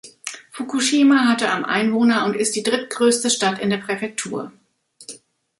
Fukushima 0.49 1.29
hatte 1.29 1.51
am 1.51 1.63
Einwohner 1.63 2.25
und 2.25 2.35
ist 2.35 2.55
die 2.55 2.63
drittgrößte 2.63 3.29
Stadt 3.29 3.59
in 3.59 3.69
der 3.69 3.77
Präfektur. 3.77 4.51